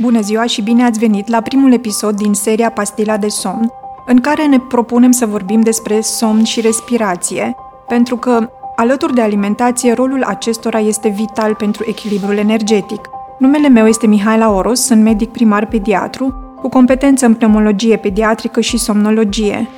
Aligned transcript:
Bună 0.00 0.20
ziua 0.20 0.46
și 0.46 0.62
bine 0.62 0.84
ați 0.84 0.98
venit 0.98 1.28
la 1.28 1.40
primul 1.40 1.72
episod 1.72 2.16
din 2.16 2.32
seria 2.32 2.70
Pastila 2.70 3.16
de 3.16 3.28
somn, 3.28 3.72
în 4.06 4.20
care 4.20 4.46
ne 4.46 4.58
propunem 4.58 5.10
să 5.10 5.26
vorbim 5.26 5.60
despre 5.60 6.00
somn 6.00 6.44
și 6.44 6.60
respirație, 6.60 7.54
pentru 7.88 8.16
că, 8.16 8.50
alături 8.76 9.14
de 9.14 9.20
alimentație, 9.20 9.92
rolul 9.92 10.22
acestora 10.22 10.78
este 10.78 11.08
vital 11.08 11.54
pentru 11.54 11.84
echilibrul 11.88 12.36
energetic. 12.36 13.00
Numele 13.38 13.68
meu 13.68 13.86
este 13.86 14.06
Mihaela 14.06 14.50
Oros, 14.50 14.80
sunt 14.80 15.02
medic 15.02 15.28
primar 15.30 15.66
pediatru, 15.66 16.54
cu 16.60 16.68
competență 16.68 17.26
în 17.26 17.34
pneumologie 17.34 17.96
pediatrică 17.96 18.60
și 18.60 18.76
somnologie. 18.76 19.68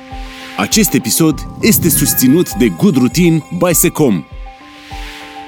Acest 0.57 0.93
episod 0.93 1.47
este 1.61 1.89
susținut 1.89 2.53
de 2.53 2.69
Good 2.69 2.95
Routine 2.95 3.43
by 3.57 3.73
Secom. 3.73 4.23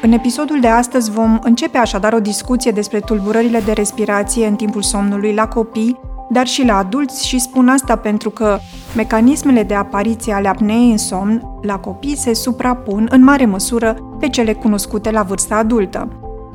În 0.04 0.12
episodul 0.12 0.60
de 0.60 0.68
astăzi 0.68 1.12
vom 1.12 1.40
începe 1.44 1.78
așadar 1.78 2.14
o 2.14 2.20
discuție 2.20 2.72
despre 2.72 3.00
tulburările 3.00 3.60
de 3.60 3.72
respirație 3.72 4.48
în 4.48 4.56
timpul 4.56 4.82
somnului 4.82 5.34
la 5.34 5.48
copii, 5.48 6.00
dar 6.30 6.48
și 6.48 6.66
la 6.66 6.78
adulți 6.78 7.28
și 7.28 7.40
spun 7.40 7.68
asta 7.68 7.96
pentru 7.96 8.30
că 8.30 8.58
mecanismele 8.96 9.64
de 9.64 9.74
apariție 9.74 10.34
ale 10.34 10.48
apneei 10.48 10.92
în 10.92 10.98
somn 10.98 11.60
la 11.62 11.78
copii 11.78 12.18
se 12.18 12.34
suprapun 12.34 13.08
în 13.12 13.24
mare 13.24 13.46
măsură 13.46 14.18
pe 14.20 14.30
cele 14.30 14.54
cunoscute 14.54 15.12
la 15.12 15.22
vârsta 15.22 15.56
adultă. 15.56 16.08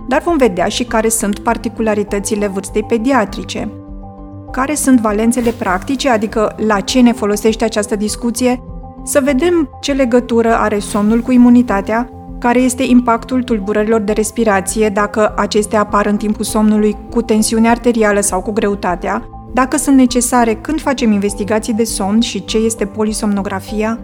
Dar 0.08 0.22
vom 0.22 0.36
vedea 0.36 0.66
și 0.66 0.84
care 0.84 1.08
sunt 1.08 1.38
particularitățile 1.38 2.46
vârstei 2.46 2.82
pediatrice. 2.82 3.68
Care 4.52 4.74
sunt 4.74 5.00
valențele 5.00 5.50
practice, 5.50 6.08
adică 6.08 6.54
la 6.66 6.80
ce 6.80 7.00
ne 7.00 7.12
folosește 7.12 7.64
această 7.64 7.96
discuție, 7.96 8.62
să 9.04 9.20
vedem 9.24 9.70
ce 9.80 9.92
legătură 9.92 10.54
are 10.56 10.78
somnul 10.78 11.20
cu 11.20 11.32
imunitatea 11.32 12.10
care 12.38 12.58
este 12.58 12.82
impactul 12.82 13.42
tulburărilor 13.42 14.00
de 14.00 14.12
respirație 14.12 14.88
dacă 14.88 15.32
acestea 15.36 15.80
apar 15.80 16.06
în 16.06 16.16
timpul 16.16 16.44
somnului 16.44 16.96
cu 17.10 17.22
tensiune 17.22 17.68
arterială 17.68 18.20
sau 18.20 18.42
cu 18.42 18.52
greutatea, 18.52 19.28
dacă 19.54 19.76
sunt 19.76 19.96
necesare 19.96 20.54
când 20.54 20.80
facem 20.80 21.12
investigații 21.12 21.72
de 21.72 21.84
somn 21.84 22.20
și 22.20 22.44
ce 22.44 22.58
este 22.58 22.86
polisomnografia, 22.86 23.98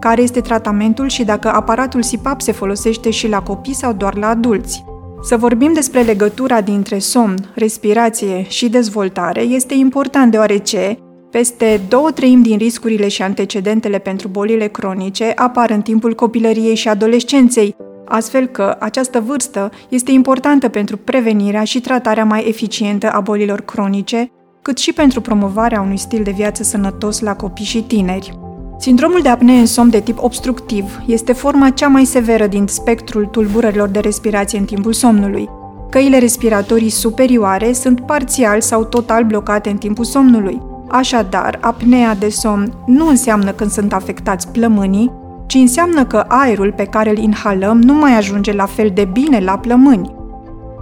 care 0.00 0.22
este 0.22 0.40
tratamentul 0.40 1.08
și 1.08 1.24
dacă 1.24 1.48
aparatul 1.48 2.02
SIPAP 2.02 2.40
se 2.40 2.52
folosește 2.52 3.10
și 3.10 3.28
la 3.28 3.42
copii 3.42 3.74
sau 3.74 3.92
doar 3.92 4.16
la 4.16 4.28
adulți. 4.28 4.84
Să 5.22 5.36
vorbim 5.36 5.72
despre 5.72 6.00
legătura 6.00 6.60
dintre 6.60 6.98
somn, 6.98 7.34
respirație 7.54 8.44
și 8.48 8.68
dezvoltare 8.68 9.40
este 9.40 9.74
important 9.74 10.30
deoarece 10.30 10.98
peste 11.36 11.80
două 11.88 12.10
treimi 12.10 12.42
din 12.42 12.58
riscurile 12.58 13.08
și 13.08 13.22
antecedentele 13.22 13.98
pentru 13.98 14.28
bolile 14.28 14.66
cronice 14.66 15.32
apar 15.34 15.70
în 15.70 15.82
timpul 15.82 16.14
copilăriei 16.14 16.74
și 16.74 16.88
adolescenței, 16.88 17.76
astfel 18.04 18.46
că 18.46 18.76
această 18.80 19.20
vârstă 19.20 19.70
este 19.88 20.10
importantă 20.12 20.68
pentru 20.68 20.96
prevenirea 20.96 21.64
și 21.64 21.80
tratarea 21.80 22.24
mai 22.24 22.48
eficientă 22.48 23.10
a 23.10 23.20
bolilor 23.20 23.60
cronice, 23.60 24.30
cât 24.62 24.78
și 24.78 24.92
pentru 24.92 25.20
promovarea 25.20 25.80
unui 25.80 25.96
stil 25.96 26.22
de 26.22 26.30
viață 26.30 26.62
sănătos 26.62 27.20
la 27.20 27.36
copii 27.36 27.64
și 27.64 27.82
tineri. 27.82 28.38
Sindromul 28.78 29.20
de 29.22 29.28
apnee 29.28 29.58
în 29.58 29.66
somn 29.66 29.90
de 29.90 30.00
tip 30.00 30.22
obstructiv 30.22 31.00
este 31.06 31.32
forma 31.32 31.70
cea 31.70 31.88
mai 31.88 32.04
severă 32.04 32.46
din 32.46 32.66
spectrul 32.66 33.26
tulburărilor 33.26 33.88
de 33.88 33.98
respirație 33.98 34.58
în 34.58 34.64
timpul 34.64 34.92
somnului. 34.92 35.48
Căile 35.90 36.18
respiratorii 36.18 36.90
superioare 36.90 37.72
sunt 37.72 38.00
parțial 38.00 38.60
sau 38.60 38.84
total 38.84 39.24
blocate 39.24 39.70
în 39.70 39.76
timpul 39.76 40.04
somnului. 40.04 40.74
Așadar, 40.88 41.58
apnea 41.60 42.14
de 42.14 42.28
somn 42.28 42.72
nu 42.86 43.08
înseamnă 43.08 43.50
când 43.50 43.70
sunt 43.70 43.92
afectați 43.92 44.48
plămânii, 44.48 45.12
ci 45.46 45.54
înseamnă 45.54 46.04
că 46.04 46.24
aerul 46.28 46.72
pe 46.72 46.84
care 46.84 47.10
îl 47.10 47.18
inhalăm 47.18 47.80
nu 47.82 47.94
mai 47.94 48.16
ajunge 48.16 48.52
la 48.52 48.66
fel 48.66 48.90
de 48.94 49.04
bine 49.04 49.40
la 49.40 49.58
plămâni. 49.58 50.14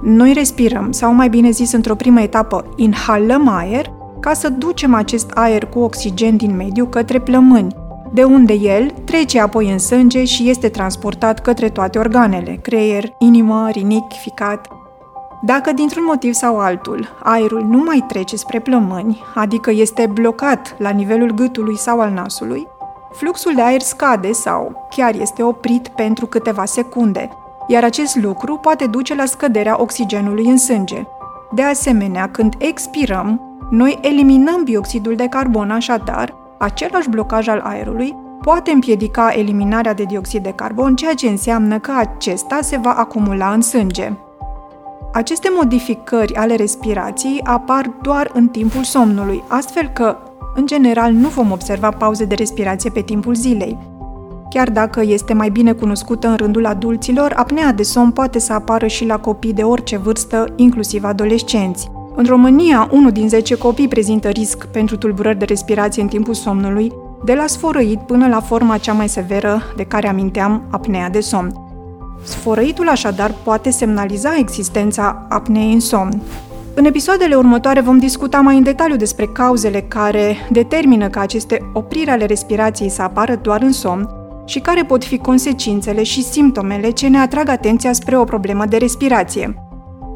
Noi 0.03 0.33
respirăm, 0.33 0.93
sau 0.93 1.13
mai 1.13 1.29
bine 1.29 1.51
zis 1.51 1.73
într-o 1.73 1.95
primă 1.95 2.21
etapă, 2.21 2.65
inhalăm 2.77 3.49
aer 3.49 3.93
ca 4.21 4.33
să 4.33 4.49
ducem 4.49 4.95
acest 4.95 5.31
aer 5.31 5.65
cu 5.67 5.79
oxigen 5.79 6.37
din 6.37 6.57
mediu 6.57 6.87
către 6.87 7.19
plămâni, 7.19 7.77
de 8.13 8.23
unde 8.23 8.53
el 8.53 8.91
trece 9.05 9.41
apoi 9.41 9.71
în 9.71 9.79
sânge 9.79 10.25
și 10.25 10.49
este 10.49 10.69
transportat 10.69 11.41
către 11.41 11.69
toate 11.69 11.99
organele, 11.99 12.59
creier, 12.63 13.05
inimă, 13.19 13.69
rinic, 13.73 14.05
ficat. 14.23 14.69
Dacă 15.45 15.73
dintr-un 15.73 16.05
motiv 16.07 16.33
sau 16.33 16.59
altul 16.59 17.09
aerul 17.23 17.65
nu 17.65 17.79
mai 17.79 18.05
trece 18.09 18.37
spre 18.37 18.59
plămâni, 18.61 19.23
adică 19.35 19.71
este 19.71 20.07
blocat 20.13 20.75
la 20.79 20.91
nivelul 20.91 21.31
gâtului 21.31 21.79
sau 21.79 22.01
al 22.01 22.11
nasului, 22.11 22.67
fluxul 23.13 23.55
de 23.55 23.63
aer 23.63 23.81
scade 23.81 24.33
sau 24.33 24.89
chiar 24.91 25.15
este 25.15 25.43
oprit 25.43 25.89
pentru 25.89 26.27
câteva 26.27 26.65
secunde, 26.65 27.31
iar 27.67 27.85
acest 27.85 28.17
lucru 28.17 28.57
poate 28.57 28.87
duce 28.87 29.15
la 29.15 29.25
scăderea 29.25 29.81
oxigenului 29.81 30.47
în 30.47 30.59
sânge. 30.59 31.07
De 31.53 31.63
asemenea, 31.63 32.29
când 32.29 32.55
expirăm, 32.59 33.41
noi 33.71 33.99
eliminăm 34.01 34.63
bioxidul 34.65 35.15
de 35.15 35.27
carbon, 35.27 35.71
așadar, 35.71 36.35
același 36.59 37.09
blocaj 37.09 37.49
al 37.49 37.61
aerului 37.65 38.17
poate 38.41 38.71
împiedica 38.71 39.33
eliminarea 39.35 39.95
de 39.95 40.03
dioxid 40.03 40.43
de 40.43 40.53
carbon, 40.53 40.97
ceea 40.97 41.15
ce 41.15 41.29
înseamnă 41.29 41.79
că 41.79 41.93
acesta 41.97 42.59
se 42.61 42.77
va 42.77 42.93
acumula 42.93 43.53
în 43.53 43.61
sânge. 43.61 44.13
Aceste 45.15 45.49
modificări 45.57 46.35
ale 46.35 46.55
respirației 46.55 47.41
apar 47.43 47.91
doar 48.03 48.31
în 48.33 48.49
timpul 48.49 48.83
somnului, 48.83 49.43
astfel 49.49 49.91
că 49.93 50.17
în 50.55 50.67
general, 50.67 51.13
nu 51.13 51.29
vom 51.29 51.51
observa 51.51 51.89
pauze 51.89 52.25
de 52.25 52.35
respirație 52.35 52.91
pe 52.91 53.01
timpul 53.01 53.35
zilei. 53.35 53.79
Chiar 54.51 54.71
dacă 54.71 55.03
este 55.05 55.33
mai 55.33 55.51
bine 55.51 55.73
cunoscută 55.73 56.29
în 56.29 56.37
rândul 56.37 56.67
adulților, 56.67 57.33
apnea 57.37 57.73
de 57.73 57.83
somn 57.83 58.11
poate 58.11 58.39
să 58.39 58.53
apară 58.53 58.87
și 58.87 59.07
la 59.07 59.19
copii 59.19 59.53
de 59.53 59.63
orice 59.63 59.97
vârstă, 59.97 60.53
inclusiv 60.57 61.05
adolescenți. 61.05 61.91
În 62.15 62.25
România, 62.25 62.89
unul 62.93 63.11
din 63.11 63.29
10 63.29 63.55
copii 63.55 63.89
prezintă 63.89 64.29
risc 64.29 64.67
pentru 64.67 64.97
tulburări 64.97 65.39
de 65.39 65.45
respirație 65.45 66.03
în 66.03 66.09
timpul 66.09 66.35
somnului, 66.35 66.93
de 67.25 67.35
la 67.35 67.47
sfărăit 67.47 67.99
până 67.99 68.29
la 68.29 68.41
forma 68.41 68.77
cea 68.77 68.93
mai 68.93 69.09
severă 69.09 69.63
de 69.77 69.85
care 69.85 70.09
aminteam, 70.09 70.63
apnea 70.71 71.11
de 71.11 71.21
somn. 71.21 71.64
Sfărăitul 72.23 72.89
așadar 72.89 73.35
poate 73.43 73.71
semnaliza 73.71 74.35
existența 74.39 75.27
apneei 75.29 75.73
în 75.73 75.81
somn. 75.81 76.23
În 76.75 76.85
episoadele 76.85 77.35
următoare 77.35 77.81
vom 77.81 77.99
discuta 77.99 78.41
mai 78.41 78.57
în 78.57 78.63
detaliu 78.63 78.97
despre 78.97 79.27
cauzele 79.27 79.81
care 79.81 80.37
determină 80.51 81.09
ca 81.09 81.21
aceste 81.21 81.71
opriri 81.73 82.11
ale 82.11 82.25
respirației 82.25 82.89
să 82.89 83.03
apară 83.03 83.35
doar 83.43 83.63
în 83.63 83.73
somn 83.73 84.09
și 84.45 84.59
care 84.59 84.85
pot 84.85 85.05
fi 85.05 85.19
consecințele 85.19 86.03
și 86.03 86.23
simptomele 86.23 86.91
ce 86.91 87.09
ne 87.09 87.19
atrag 87.19 87.49
atenția 87.49 87.93
spre 87.93 88.19
o 88.19 88.25
problemă 88.25 88.65
de 88.65 88.77
respirație. 88.77 89.59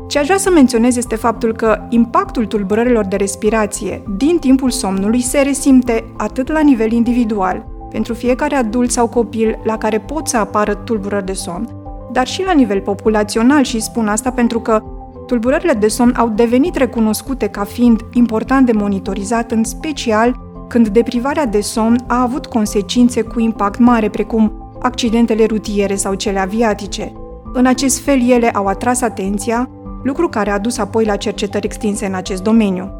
Ce 0.08 0.18
aș 0.18 0.24
vrea 0.24 0.36
să 0.36 0.50
menționez 0.50 0.96
este 0.96 1.16
faptul 1.16 1.52
că 1.52 1.80
impactul 1.88 2.46
tulburărilor 2.46 3.04
de 3.04 3.16
respirație 3.16 4.02
din 4.16 4.38
timpul 4.38 4.70
somnului 4.70 5.20
se 5.20 5.40
resimte 5.40 6.04
atât 6.16 6.52
la 6.52 6.60
nivel 6.60 6.92
individual, 6.92 7.66
pentru 7.90 8.14
fiecare 8.14 8.54
adult 8.54 8.90
sau 8.90 9.08
copil 9.08 9.58
la 9.64 9.78
care 9.78 9.98
pot 9.98 10.28
să 10.28 10.36
apară 10.36 10.74
tulburări 10.74 11.24
de 11.24 11.32
somn, 11.32 11.68
dar 12.12 12.26
și 12.26 12.44
la 12.44 12.52
nivel 12.52 12.80
populațional 12.80 13.62
și 13.62 13.80
spun 13.80 14.08
asta 14.08 14.30
pentru 14.30 14.60
că 14.60 14.82
Tulburările 15.28 15.72
de 15.72 15.88
somn 15.88 16.14
au 16.16 16.28
devenit 16.28 16.76
recunoscute 16.76 17.46
ca 17.46 17.64
fiind 17.64 18.00
important 18.12 18.66
de 18.66 18.72
monitorizat, 18.72 19.50
în 19.50 19.64
special 19.64 20.40
când 20.68 20.88
deprivarea 20.88 21.46
de 21.46 21.60
somn 21.60 22.04
a 22.06 22.22
avut 22.22 22.46
consecințe 22.46 23.22
cu 23.22 23.40
impact 23.40 23.78
mare, 23.78 24.08
precum 24.08 24.70
accidentele 24.82 25.44
rutiere 25.44 25.94
sau 25.94 26.14
cele 26.14 26.38
aviatice. 26.38 27.12
În 27.52 27.66
acest 27.66 27.98
fel, 28.00 28.30
ele 28.30 28.50
au 28.50 28.66
atras 28.66 29.00
atenția, 29.00 29.70
lucru 30.02 30.28
care 30.28 30.50
a 30.50 30.58
dus 30.58 30.78
apoi 30.78 31.04
la 31.04 31.16
cercetări 31.16 31.66
extinse 31.66 32.06
în 32.06 32.14
acest 32.14 32.42
domeniu. 32.42 32.90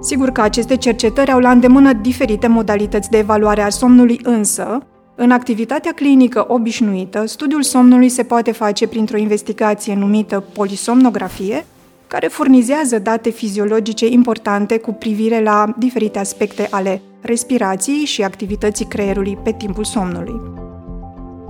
Sigur 0.00 0.30
că 0.30 0.40
aceste 0.40 0.76
cercetări 0.76 1.32
au 1.32 1.38
la 1.38 1.50
îndemână 1.50 1.92
diferite 1.92 2.46
modalități 2.46 3.10
de 3.10 3.18
evaluare 3.18 3.62
a 3.62 3.68
somnului, 3.68 4.20
însă, 4.22 4.78
în 5.18 5.30
activitatea 5.30 5.92
clinică 5.92 6.44
obișnuită, 6.48 7.26
studiul 7.26 7.62
somnului 7.62 8.08
se 8.08 8.22
poate 8.22 8.52
face 8.52 8.86
printr-o 8.86 9.16
investigație 9.16 9.94
numită 9.94 10.44
polisomnografie, 10.52 11.66
care 12.06 12.26
furnizează 12.26 12.98
date 12.98 13.30
fiziologice 13.30 14.06
importante 14.06 14.78
cu 14.78 14.92
privire 14.92 15.42
la 15.42 15.74
diferite 15.78 16.18
aspecte 16.18 16.66
ale 16.70 17.02
respirației 17.20 18.04
și 18.04 18.22
activității 18.22 18.84
creierului 18.84 19.38
pe 19.44 19.52
timpul 19.52 19.84
somnului. 19.84 20.40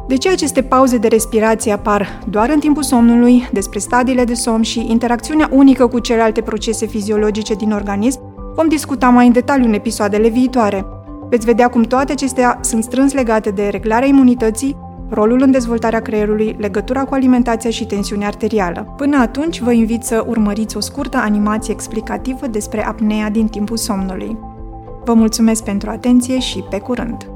De 0.09 0.17
ce 0.17 0.29
aceste 0.29 0.63
pauze 0.63 0.97
de 0.97 1.09
respirație 1.09 1.73
apar 1.73 2.21
doar 2.31 2.51
în 2.51 2.61
timpul 2.61 2.83
somnului, 2.83 3.49
despre 3.53 3.79
stadiile 3.79 4.25
de 4.25 4.35
somn 4.35 4.63
și 4.63 4.87
interacțiunea 4.91 5.49
unică 5.53 5.87
cu 5.87 5.99
celelalte 5.99 6.41
procese 6.41 6.87
fiziologice 6.87 7.55
din 7.55 7.73
organism, 7.73 8.21
vom 8.55 8.69
discuta 8.69 9.09
mai 9.09 9.27
în 9.27 9.33
detaliu 9.33 9.65
în 9.65 9.73
episoadele 9.73 10.29
viitoare– 10.29 10.85
Veți 11.29 11.47
vedea 11.47 11.69
cum 11.69 11.83
toate 11.83 12.13
acestea 12.13 12.59
sunt 12.63 12.83
strâns 12.83 13.13
legate 13.13 13.51
de 13.51 13.69
reglarea 13.69 14.09
imunității, 14.09 14.77
rolul 15.09 15.43
în 15.43 15.51
dezvoltarea 15.51 16.01
creierului, 16.01 16.57
legătura 16.59 17.05
cu 17.05 17.15
alimentația 17.15 17.71
și 17.71 17.87
tensiunea 17.87 18.27
arterială. 18.27 18.95
Până 18.97 19.17
atunci, 19.17 19.61
vă 19.61 19.73
invit 19.73 20.03
să 20.03 20.25
urmăriți 20.27 20.77
o 20.77 20.81
scurtă 20.81 21.17
animație 21.17 21.73
explicativă 21.73 22.47
despre 22.47 22.87
apnea 22.87 23.31
din 23.31 23.47
timpul 23.47 23.77
somnului. 23.77 24.37
Vă 25.05 25.15
mulțumesc 25.15 25.65
pentru 25.65 25.91
atenție 25.91 26.39
și 26.39 26.65
pe 26.71 26.79
curând! 26.79 27.36